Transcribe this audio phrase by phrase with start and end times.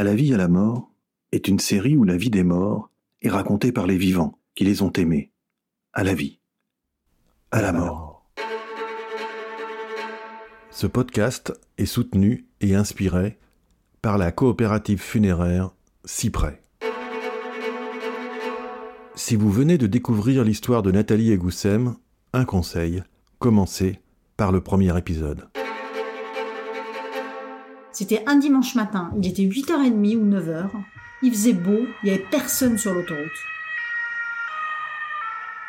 [0.00, 0.94] À la vie, à la mort
[1.30, 2.88] est une série où la vie des morts
[3.20, 5.30] est racontée par les vivants qui les ont aimés.
[5.92, 6.40] À la vie,
[7.50, 8.24] à la mort.
[10.70, 13.38] Ce podcast est soutenu et inspiré
[14.00, 15.74] par la coopérative funéraire
[16.06, 16.62] Cyprès.
[19.16, 21.94] Si vous venez de découvrir l'histoire de Nathalie et Goussem,
[22.32, 23.02] un conseil,
[23.38, 24.00] commencez
[24.38, 25.50] par le premier épisode.
[28.00, 30.70] C'était un dimanche matin, il était 8h30 ou 9h.
[31.20, 33.28] Il faisait beau, il n'y avait personne sur l'autoroute.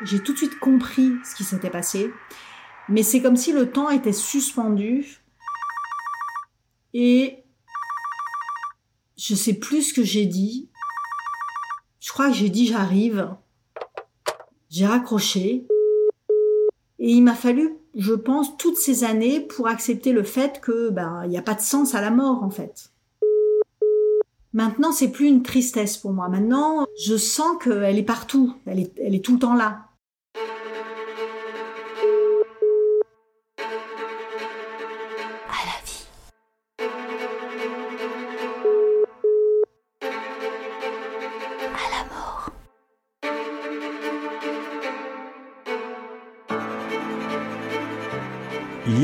[0.03, 2.09] J'ai tout de suite compris ce qui s'était passé,
[2.87, 5.21] mais c'est comme si le temps était suspendu
[6.93, 7.43] et
[9.17, 10.69] je sais plus ce que j'ai dit.
[11.99, 13.35] Je crois que j'ai dit j'arrive.
[14.69, 15.67] J'ai raccroché
[16.97, 21.21] et il m'a fallu je pense, toutes ces années pour accepter le fait que ben
[21.25, 22.91] il n'y a pas de sens à la mort en fait.
[24.53, 26.27] Maintenant, c'est plus une tristesse pour moi.
[26.27, 28.53] Maintenant, je sens qu'elle est partout.
[28.65, 29.85] Elle est, elle est tout le temps là.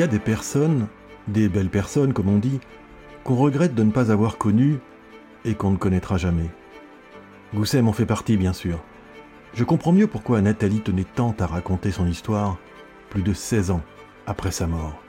[0.07, 0.87] Des personnes,
[1.27, 2.59] des belles personnes comme on dit,
[3.23, 4.79] qu'on regrette de ne pas avoir connues
[5.45, 6.49] et qu'on ne connaîtra jamais.
[7.53, 8.79] Goussem en fait partie, bien sûr.
[9.53, 12.57] Je comprends mieux pourquoi Nathalie tenait tant à raconter son histoire
[13.09, 13.81] plus de 16 ans
[14.25, 15.01] après sa mort.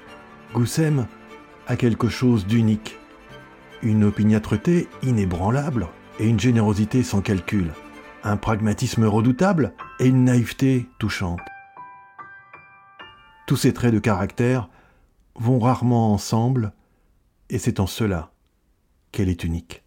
[0.55, 1.07] Goussem
[1.67, 2.99] a quelque chose d'unique,
[3.83, 5.89] une opiniâtreté inébranlable
[6.19, 7.73] et une générosité sans calcul,
[8.25, 11.41] un pragmatisme redoutable et une naïveté touchante.
[13.47, 14.69] Tous ces traits de caractère
[15.39, 16.73] vont rarement ensemble,
[17.51, 18.31] et c'est en cela
[19.13, 19.83] qu'elle est unique.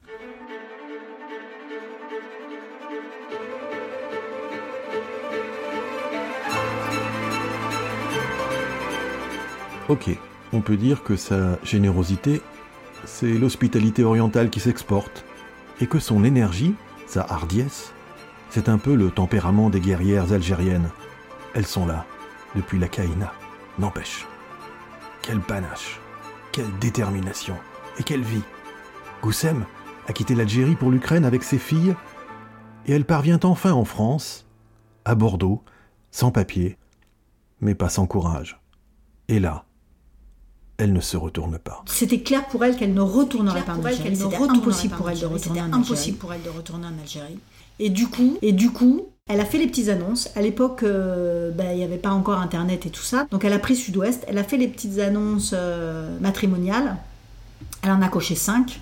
[9.89, 10.09] Ok,
[10.53, 12.41] on peut dire que sa générosité,
[13.05, 15.25] c'est l'hospitalité orientale qui s'exporte,
[15.81, 16.75] et que son énergie,
[17.07, 17.91] sa hardiesse,
[18.49, 20.89] c'est un peu le tempérament des guerrières algériennes.
[21.53, 22.05] Elles sont là,
[22.55, 23.33] depuis la Caïna.
[23.79, 24.25] N'empêche,
[25.21, 25.99] quel panache,
[26.51, 27.55] quelle détermination
[27.99, 28.43] et quelle vie.
[29.21, 29.65] Goussem
[30.07, 31.95] a quitté l'Algérie pour l'Ukraine avec ses filles
[32.87, 34.47] et elle parvient enfin en France,
[35.05, 35.63] à Bordeaux,
[36.09, 36.77] sans papier,
[37.59, 38.59] mais pas sans courage.
[39.27, 39.65] Et là,
[40.77, 41.83] elle ne se retourne pas.
[41.85, 44.15] C'était clair pour elle qu'elle ne retournerait pas en Algérie.
[44.15, 46.11] C'était impossible pour elle de retourner en Algérie.
[46.13, 47.39] pour elle de retourner en Algérie.
[47.77, 50.29] Et du coup, et du coup, elle a fait les petites annonces.
[50.35, 53.27] À l'époque, euh, ben, il n'y avait pas encore Internet et tout ça.
[53.31, 54.25] Donc elle a pris Sud-Ouest.
[54.27, 56.97] Elle a fait les petites annonces euh, matrimoniales.
[57.81, 58.81] Elle en a coché cinq.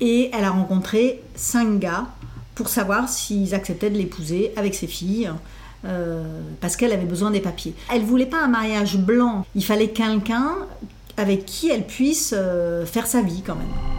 [0.00, 2.06] Et elle a rencontré cinq gars
[2.54, 5.30] pour savoir s'ils acceptaient de l'épouser avec ses filles.
[5.86, 6.22] Euh,
[6.60, 7.74] parce qu'elle avait besoin des papiers.
[7.92, 9.46] Elle voulait pas un mariage blanc.
[9.54, 10.54] Il fallait quelqu'un
[11.16, 12.34] avec qui elle puisse
[12.84, 13.95] faire sa vie quand même.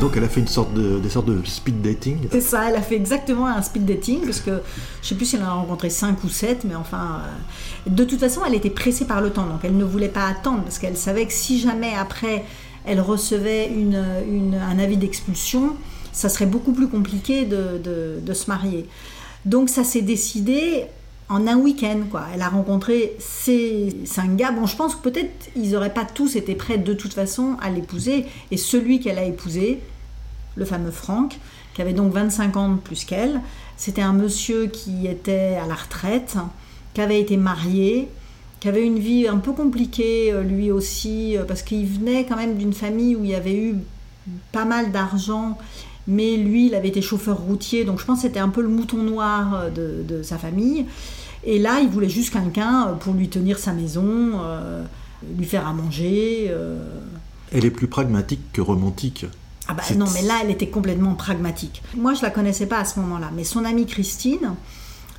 [0.00, 2.16] Donc elle a fait une sorte de, des sortes de speed dating.
[2.32, 4.62] C'est ça, elle a fait exactement un speed dating, parce que
[5.02, 7.20] je sais plus si elle en a rencontré 5 ou 7, mais enfin,
[7.86, 10.26] euh, de toute façon, elle était pressée par le temps, donc elle ne voulait pas
[10.26, 12.44] attendre, parce qu'elle savait que si jamais après
[12.86, 13.94] elle recevait une,
[14.54, 15.76] un avis d'expulsion,
[16.12, 18.86] ça serait beaucoup plus compliqué de, de, de se marier.
[19.44, 20.86] Donc ça s'est décidé
[21.30, 22.24] en un week-end, quoi.
[22.34, 24.50] Elle a rencontré ces cinq gars.
[24.50, 27.70] Bon, je pense que peut-être ils n'auraient pas tous été prêts de toute façon à
[27.70, 28.26] l'épouser.
[28.50, 29.78] Et celui qu'elle a épousé,
[30.56, 31.38] le fameux Franck,
[31.74, 33.40] qui avait donc 25 ans de plus qu'elle,
[33.76, 36.36] c'était un monsieur qui était à la retraite,
[36.92, 38.08] qui avait été marié,
[38.60, 42.36] qui avait une vie un peu compliquée euh, lui aussi, euh, parce qu'il venait quand
[42.36, 43.76] même d'une famille où il y avait eu
[44.52, 45.58] pas mal d'argent
[46.06, 48.68] mais lui, il avait été chauffeur routier, donc je pense que c'était un peu le
[48.68, 50.86] mouton noir euh, de, sa famille.
[51.44, 54.32] Et là, il voulait juste quelqu'un pour lui tenir sa maison,
[55.38, 56.52] lui faire à manger.
[57.50, 59.24] Elle est plus pragmatique que romantique.
[59.70, 61.82] Ah bah non, mais là, elle était complètement pragmatique.
[61.96, 64.54] Moi, je la connaissais pas à ce moment-là, mais son amie Christine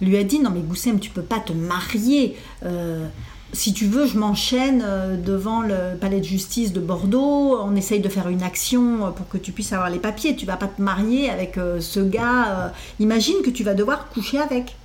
[0.02, 2.36] lui a dit non mais Goussem, tu peux pas te marier
[3.54, 7.60] si tu veux, je m'enchaîne euh, devant le palais de justice de Bordeaux.
[7.62, 10.36] On essaye de faire une action euh, pour que tu puisses avoir les papiers.
[10.36, 12.74] Tu vas pas te marier avec euh, ce gars.
[13.00, 14.76] Imagine que tu vas devoir coucher avec.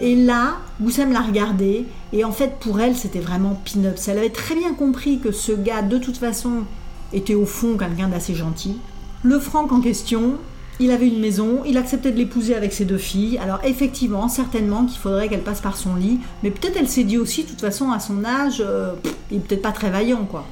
[0.00, 3.98] Et là, Goussem l'a regardé, et en fait, pour elle, c'était vraiment pin-up.
[4.08, 6.64] Elle avait très bien compris que ce gars, de toute façon,
[7.12, 8.78] était au fond quelqu'un d'assez gentil.
[9.22, 10.38] Le Franck en question,
[10.78, 13.36] il avait une maison, il acceptait de l'épouser avec ses deux filles.
[13.38, 17.18] Alors effectivement, certainement qu'il faudrait qu'elle passe par son lit, mais peut-être elle s'est dit
[17.18, 18.94] aussi, de toute façon, à son âge, euh,
[19.30, 20.46] il est peut-être pas très vaillant, quoi.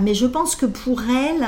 [0.00, 1.46] Mais je pense que pour elle,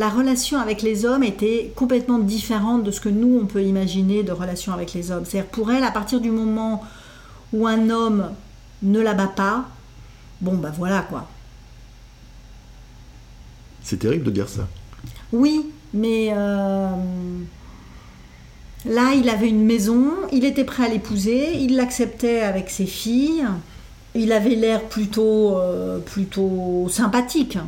[0.00, 4.22] la relation avec les hommes était complètement différente de ce que nous, on peut imaginer
[4.22, 5.24] de relation avec les hommes.
[5.26, 6.82] C'est-à-dire pour elle, à partir du moment
[7.52, 8.30] où un homme
[8.82, 9.68] ne la bat pas,
[10.40, 11.28] bon, bah voilà, quoi.
[13.82, 14.66] C'est terrible de dire ça.
[15.32, 16.30] Oui, mais...
[16.32, 16.88] euh,
[18.86, 23.44] Là, il avait une maison, il était prêt à l'épouser, il l'acceptait avec ses filles.
[24.14, 27.58] Il avait l'air plutôt, euh, plutôt sympathique.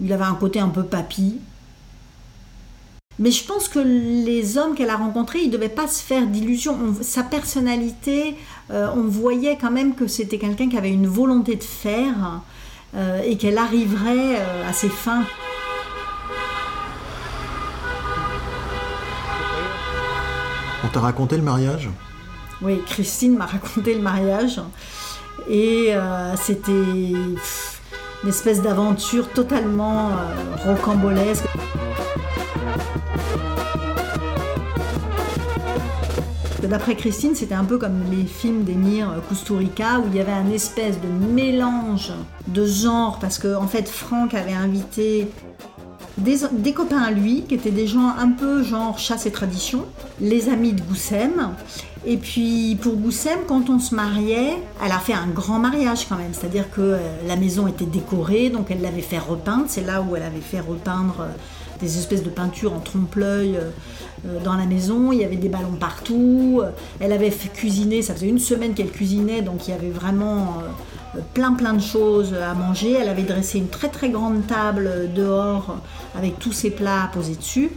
[0.00, 1.38] Il avait un côté un peu papy.
[3.18, 6.26] Mais je pense que les hommes qu'elle a rencontrés, ils ne devaient pas se faire
[6.26, 6.76] d'illusions.
[6.82, 8.36] On- Sa personnalité,
[8.70, 12.40] euh, on voyait quand même que c'était quelqu'un qui avait une volonté de faire
[12.94, 15.24] euh, et qu'elle arriverait euh, à ses fins.
[20.84, 21.88] On t'a raconté le mariage?
[22.60, 24.60] Oui, Christine m'a raconté le mariage.
[25.48, 25.92] Et
[26.36, 27.12] c'était
[28.22, 31.44] une espèce d'aventure totalement euh, rocambolesque.
[36.62, 40.50] D'après Christine, c'était un peu comme les films d'Emir Kusturica où il y avait un
[40.50, 42.12] espèce de mélange
[42.46, 45.28] de genres parce que en fait Franck avait invité
[46.16, 49.84] des, des copains à lui qui étaient des gens un peu genre chasse et tradition,
[50.20, 51.50] les amis de Goussem.
[52.04, 56.16] Et puis pour Goussem, quand on se mariait, elle a fait un grand mariage quand
[56.16, 59.66] même, c'est-à-dire que euh, la maison était décorée, donc elle l'avait fait repeindre.
[59.68, 61.28] C'est là où elle avait fait repeindre euh,
[61.80, 65.12] des espèces de peintures en trompe-l'œil euh, dans la maison.
[65.12, 66.60] Il y avait des ballons partout.
[66.98, 70.62] Elle avait fait cuisiner, ça faisait une semaine qu'elle cuisinait, donc il y avait vraiment
[71.34, 72.92] plein plein de choses à manger.
[73.00, 75.76] Elle avait dressé une très très grande table dehors
[76.16, 77.70] avec tous ses plats posés dessus.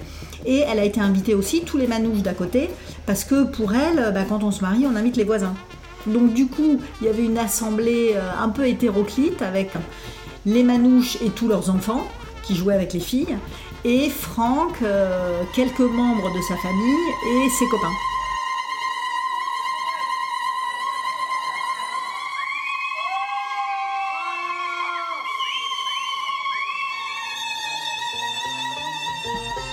[0.46, 2.70] Et elle a été invitée aussi tous les manouches d'à côté,
[3.06, 5.56] parce que pour elle, bah, quand on se marie, on invite les voisins.
[6.08, 9.72] Donc du coup, il y avait une assemblée euh, un peu hétéroclite avec
[10.46, 12.08] les manouches et tous leurs enfants
[12.44, 13.38] qui jouaient avec les filles,
[13.84, 18.15] et Franck, euh, quelques membres de sa famille et ses copains.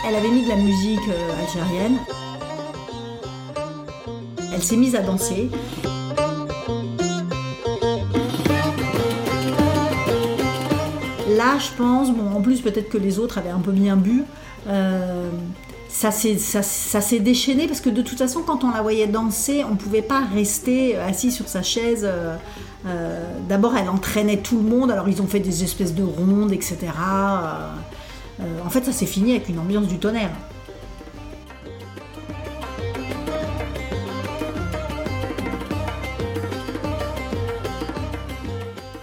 [0.06, 1.98] Elle avait mis de la musique euh, algérienne.
[4.54, 5.50] Elle s'est mise à danser.
[11.36, 14.24] Là, je pense, bon, en plus peut-être que les autres avaient un peu bien bu,
[14.68, 15.30] euh,
[15.88, 19.76] ça s'est déchaîné parce que de toute façon, quand on la voyait danser, on ne
[19.76, 22.02] pouvait pas rester assis sur sa chaise.
[22.04, 22.36] euh,
[22.86, 26.52] euh, D'abord, elle entraînait tout le monde, alors ils ont fait des espèces de rondes,
[26.52, 26.76] etc.
[28.42, 30.30] Euh, en fait, ça s'est fini avec une ambiance du tonnerre.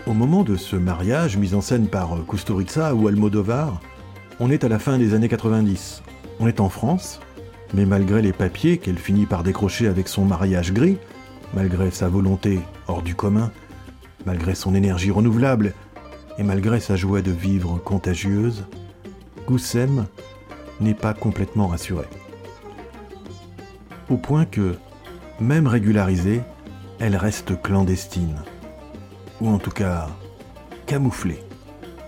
[0.06, 3.80] Au moment de ce mariage, mis en scène par Kusturica ou Almodovar,
[4.40, 6.02] on est à la fin des années 90.
[6.40, 7.20] On est en France,
[7.74, 10.98] mais malgré les papiers qu'elle finit par décrocher avec son mariage gris,
[11.54, 13.52] malgré sa volonté hors du commun,
[14.26, 15.74] malgré son énergie renouvelable
[16.38, 18.66] et malgré sa joie de vivre contagieuse,
[19.50, 20.06] Goussem
[20.80, 22.06] n'est pas complètement rassurée.
[24.08, 24.76] Au point que,
[25.40, 26.42] même régularisée,
[27.00, 28.44] elle reste clandestine
[29.42, 30.08] ou en tout cas
[30.86, 31.40] camouflée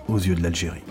[0.08, 0.84] aux yeux de l'Algérie.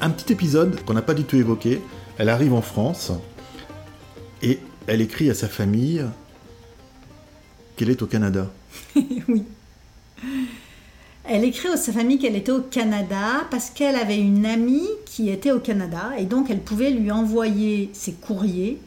[0.00, 1.80] Un petit épisode qu'on n'a pas du tout évoqué,
[2.18, 3.12] elle arrive en France
[4.42, 6.04] et elle écrit à sa famille
[7.76, 8.50] qu'elle est au Canada.
[8.96, 9.44] oui.
[11.28, 15.28] Elle écrit à sa famille qu'elle était au Canada parce qu'elle avait une amie qui
[15.28, 18.80] était au Canada et donc elle pouvait lui envoyer ses courriers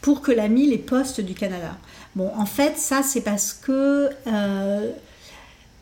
[0.00, 1.76] pour que l'amie les poste du Canada.
[2.14, 4.92] Bon, en fait, ça c'est parce que euh,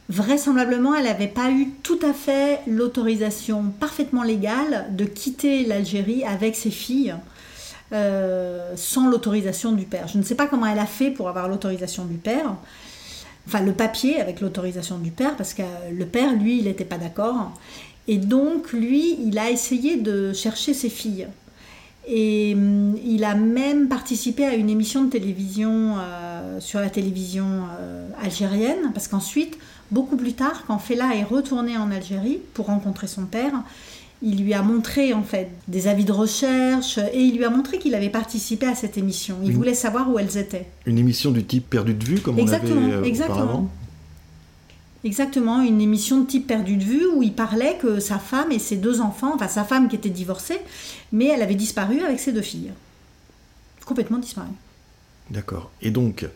[0.09, 6.57] vraisemblablement elle n'avait pas eu tout à fait l'autorisation parfaitement légale de quitter l'Algérie avec
[6.57, 7.15] ses filles.
[7.93, 10.09] euh, sans l'autorisation du père.
[10.09, 12.57] Je ne sais pas comment elle a fait pour avoir l'autorisation du père,
[13.47, 15.63] enfin le papier avec l'autorisation du père, parce que
[15.93, 17.53] le père, lui, il n'était pas d'accord.
[18.09, 21.29] Et donc, lui, il a essayé de chercher ses filles.
[22.09, 27.47] Et hum, il a même participé à une émission de télévision euh, sur la télévision
[27.81, 29.59] euh, algérienne, parce qu'ensuite,
[29.91, 33.53] beaucoup plus tard, quand Fela est retourné en Algérie pour rencontrer son père,
[34.29, 37.79] il lui a montré en fait des avis de recherche et il lui a montré
[37.79, 39.37] qu'il avait participé à cette émission.
[39.45, 40.67] Il Une- voulait savoir où elles étaient.
[40.85, 43.37] Une émission du type perdu de vue comme Exactement, on avait euh, exactement.
[43.45, 43.71] auparavant.
[45.05, 48.59] Exactement, une émission de type perdu de vue où il parlait que sa femme et
[48.59, 50.59] ses deux enfants, enfin sa femme qui était divorcée,
[51.13, 52.73] mais elle avait disparu avec ses deux filles.
[53.85, 54.49] Complètement disparu.
[55.31, 55.71] D'accord.
[55.83, 56.27] Et donc,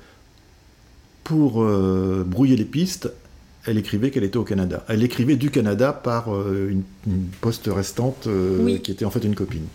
[1.25, 3.11] pour euh, brouiller les pistes,
[3.67, 4.85] elle écrivait qu'elle était au Canada.
[4.89, 6.71] Elle écrivait du Canada par euh,
[7.07, 9.67] une, poste restante euh, qui était en fait une copine.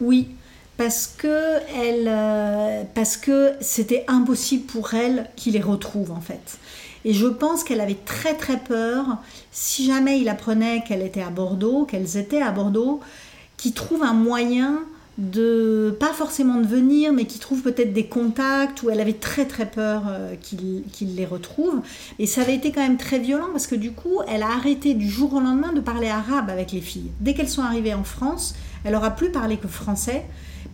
[0.00, 0.28] Oui,
[0.76, 6.58] parce que elle, parce que c'était impossible pour elle qu'il les retrouve en fait.
[7.04, 9.18] Et je pense qu'elle avait très très peur,
[9.50, 13.00] si jamais il apprenait qu'elle était à Bordeaux, qu'elles étaient à Bordeaux,
[13.56, 14.80] qu'il trouve un moyen
[15.18, 19.44] de, pas forcément de venir, mais qui trouve peut-être des contacts, où elle avait très
[19.44, 21.80] très peur euh, qu'il les retrouve.
[22.20, 24.94] Et ça avait été quand même très violent, parce que du coup, elle a arrêté
[24.94, 27.10] du jour au lendemain de parler arabe avec les filles.
[27.20, 30.24] Dès qu'elles sont arrivées en France, elle aura plus parlé que français,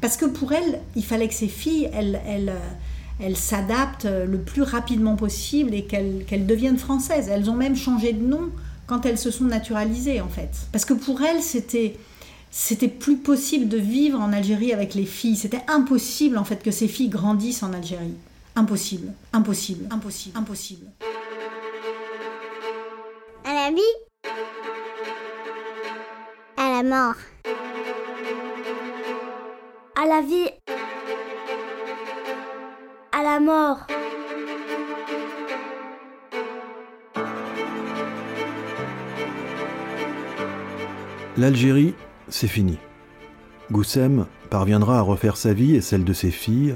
[0.02, 2.20] parce que pour elle, il fallait que ces filles, elles...
[2.26, 2.52] elles
[3.20, 7.28] elles s'adaptent le plus rapidement possible et qu'elles deviennent françaises.
[7.30, 8.50] Elles ont même changé de nom
[8.88, 10.50] quand elles se sont naturalisées en fait.
[10.72, 11.96] Parce que pour elles, c'était
[12.56, 15.34] c'était plus possible de vivre en Algérie avec les filles.
[15.34, 18.14] C'était impossible en fait que ces filles grandissent en Algérie.
[18.54, 20.86] Impossible, impossible, impossible, impossible.
[23.44, 23.82] À la vie.
[26.56, 27.16] À la mort.
[30.00, 30.48] À la vie.
[33.10, 33.80] À la mort.
[41.36, 41.94] L'Algérie
[42.34, 42.78] c'est fini.
[43.70, 46.74] Goussem parviendra à refaire sa vie et celle de ses filles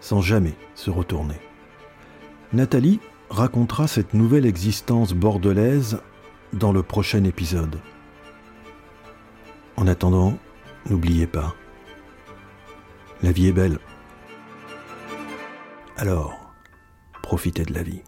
[0.00, 1.38] sans jamais se retourner.
[2.52, 6.00] Nathalie racontera cette nouvelle existence bordelaise
[6.52, 7.78] dans le prochain épisode.
[9.76, 10.36] En attendant,
[10.88, 11.54] n'oubliez pas,
[13.22, 13.78] la vie est belle.
[15.98, 16.52] Alors,
[17.22, 18.02] profitez de la vie.